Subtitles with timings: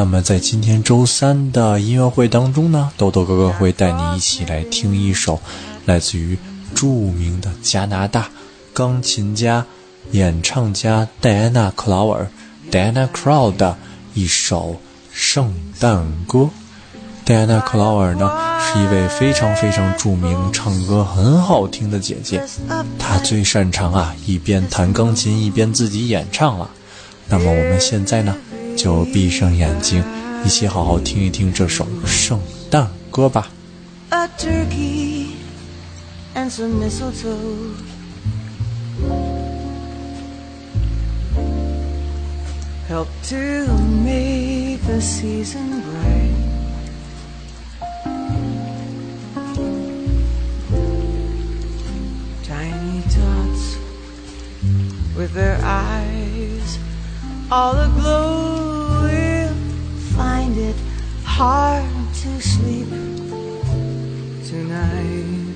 [0.00, 5.38] 那么在今天周三的音乐会当中呢，豆豆哥哥会带你一起来听一首
[5.84, 6.38] 来自于
[6.74, 8.30] 著名的加拿大
[8.72, 9.66] 钢琴家、
[10.12, 12.26] 演唱家戴安娜·克劳尔
[12.70, 13.76] （Diana Krall） 的
[14.14, 14.80] 一首
[15.12, 16.48] 圣诞歌。
[17.26, 22.42] 戴安娜·克劳尔呢是一位非常非常著名、唱歌很好听的姐姐，
[22.98, 26.70] 她最擅长啊一边弹钢琴一边自己演唱了。
[27.28, 28.34] 那么我们现在呢？
[28.79, 30.03] 就闭上眼睛，
[30.45, 33.49] 一起好好听一听这首圣诞歌吧。
[34.09, 35.27] A turkey
[36.35, 37.75] and some mistletoe.
[42.87, 43.35] Help to
[44.03, 46.31] make the season bright.
[52.43, 53.77] Tiny tots
[55.17, 56.77] with their eyes
[57.49, 58.58] all aglow will
[60.50, 60.76] find it
[61.24, 62.88] hard to sleep
[64.48, 65.54] tonight.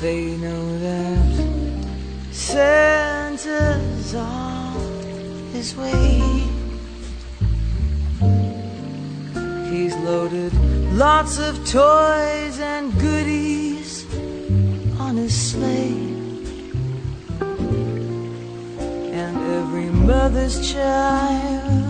[0.00, 4.74] They know that Santa's on
[5.52, 6.20] his way.
[9.70, 10.52] He's loaded
[10.92, 14.04] lots of toys and goodies
[14.98, 16.18] on his sleigh.
[19.12, 21.89] And every mother's child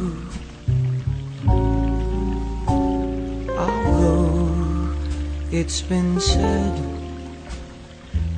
[5.61, 6.73] It's been said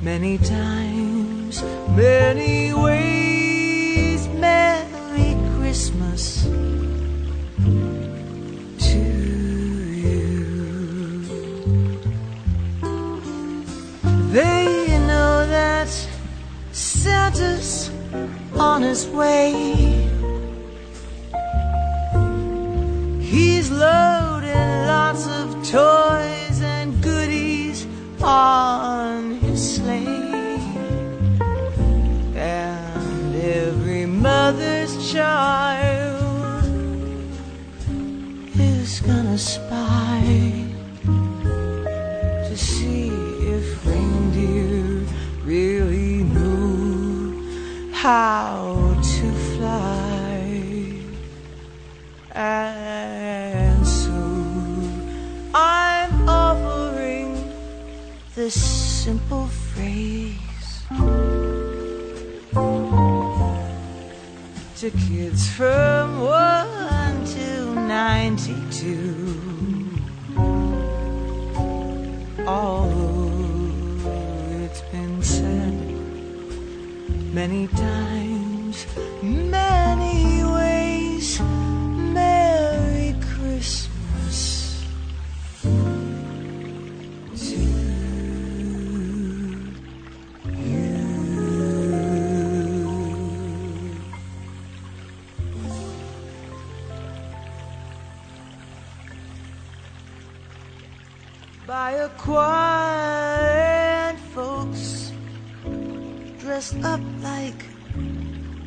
[0.02, 1.62] many times,
[1.96, 6.44] many ways, Merry Christmas
[8.88, 8.98] to
[10.04, 10.44] you.
[14.30, 15.88] They know that
[16.72, 17.90] Santa's
[18.54, 19.83] on his way.
[34.54, 36.54] Mother's child
[38.56, 40.22] is gonna spy
[42.46, 43.08] to see
[43.54, 45.02] if reindeer
[45.42, 47.42] really know
[47.92, 50.92] how to fly.
[52.32, 54.20] And so
[55.52, 57.34] I'm offering
[58.36, 61.23] this simple phrase
[64.84, 69.40] to kids from 1 to 92.
[72.46, 73.32] Although
[74.62, 75.72] it's been said
[77.32, 78.86] many times,
[79.22, 80.23] many
[101.66, 102.44] by a quiet
[104.34, 105.12] folks
[106.38, 107.64] dressed up like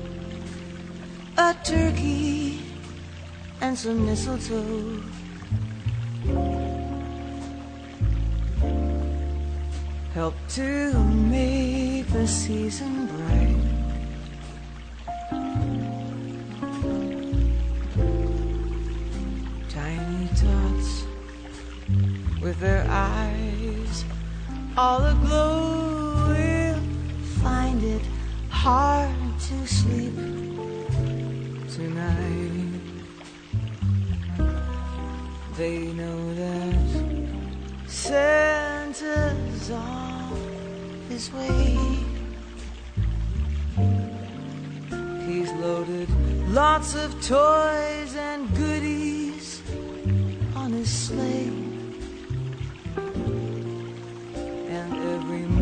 [1.38, 2.60] a turkey
[3.62, 5.02] and some mistletoe.
[10.12, 10.92] Help to
[11.30, 13.55] make the season bright.
[22.46, 24.04] With their eyes
[24.76, 26.80] all aglow will
[27.42, 28.02] find it
[28.50, 29.10] hard
[29.40, 30.14] to sleep
[31.74, 32.80] tonight.
[35.56, 40.36] They know that Santa's on
[41.08, 41.76] his way.
[45.26, 46.08] He's loaded
[46.50, 47.95] lots of toys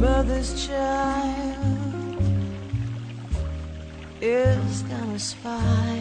[0.04, 2.22] mother's child
[4.20, 5.98] is gonna spy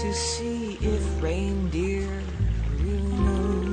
[0.00, 2.22] to see if reindeer
[2.78, 3.66] really know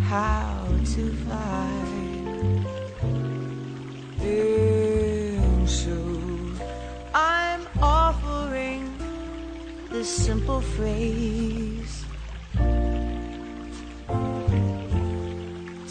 [0.00, 0.64] how
[0.94, 1.68] to fly.
[4.22, 5.98] And so
[7.14, 8.96] I'm offering
[9.90, 12.07] this simple phrase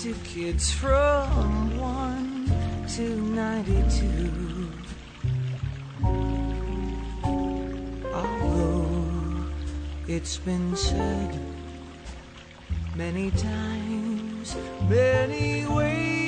[0.08, 2.52] to kids from 1
[2.96, 4.72] to 92.
[8.14, 9.44] Although
[10.08, 11.38] it's been said
[12.96, 14.56] many times,
[14.88, 16.27] many ways,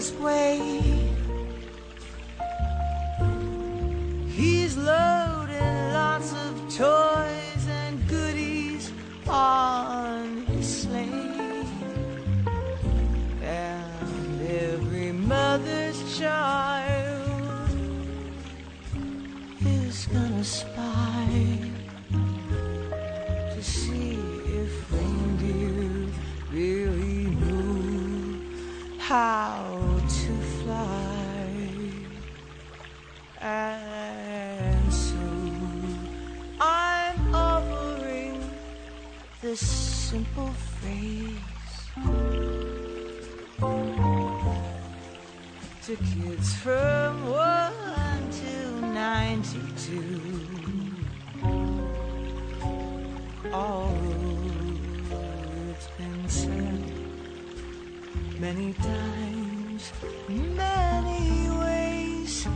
[0.00, 0.99] on his way.
[33.42, 35.16] And so
[36.60, 38.38] I'm offering
[39.40, 41.38] this simple phrase
[45.86, 50.20] to kids from 1 to 92.
[53.52, 54.36] Although
[55.70, 56.92] it's been said
[58.38, 59.92] many times,
[60.28, 62.46] many ways,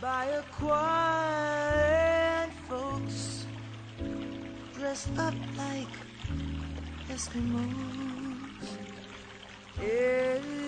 [0.00, 0.42] by a
[1.74, 3.46] and folks
[4.74, 5.94] dressed up like
[7.10, 8.78] Eskimos.
[9.76, 10.67] Everybody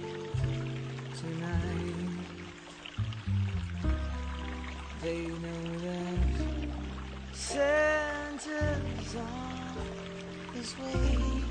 [1.21, 1.95] tonight.
[5.01, 6.19] They know that
[7.31, 9.77] Santa's on
[10.53, 11.43] his way.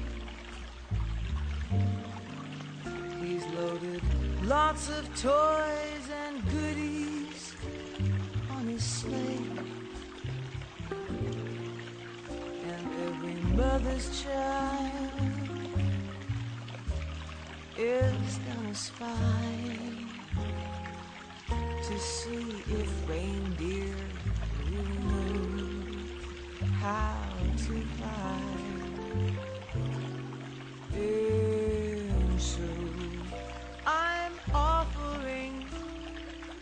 [3.21, 4.03] He's loaded
[4.43, 7.55] lots of toys and goodies
[8.51, 9.41] on his sleigh.
[12.67, 15.40] And every mother's child
[17.81, 19.55] is gonna spy
[21.49, 23.97] to see if reindeer
[24.71, 25.49] know
[26.79, 27.17] how
[27.57, 28.43] to fly.
[30.93, 32.69] And so
[33.87, 35.65] I'm offering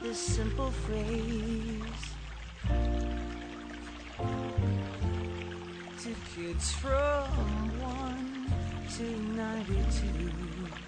[0.01, 2.15] this simple phrase
[5.99, 8.53] to kids from 1
[8.97, 10.88] to 92.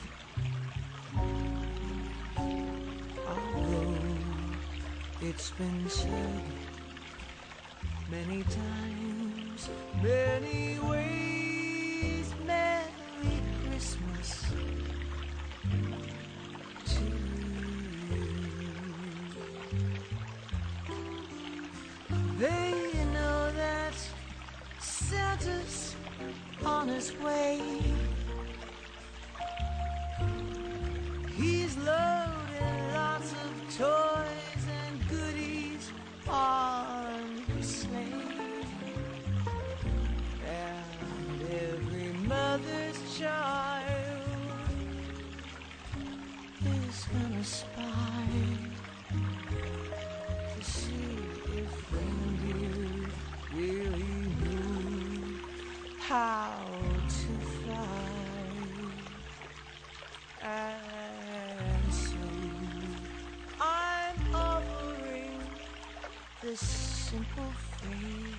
[5.22, 6.42] It's been said
[8.10, 9.68] many times,
[10.02, 14.46] many ways, Merry Christmas
[16.86, 17.10] to you.
[22.38, 23.94] They know that
[24.80, 25.94] Santa's
[26.64, 27.79] on his way.
[66.50, 68.34] This simple phrase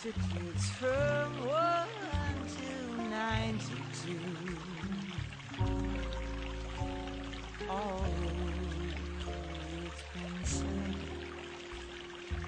[0.00, 1.88] to kids from 1
[2.54, 2.70] to
[3.10, 4.18] 92.
[7.68, 8.06] Although
[9.84, 10.94] it's been said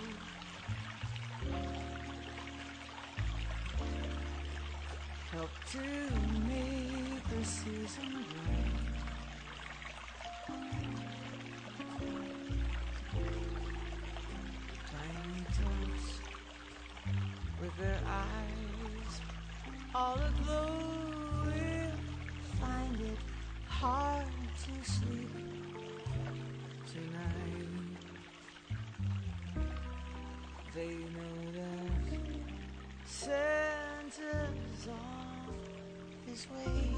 [5.31, 5.79] Help to
[6.47, 8.72] make the season bright.
[36.49, 36.95] Way.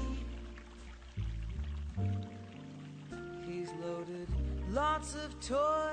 [3.46, 4.28] He's loaded
[4.76, 5.85] lots of toys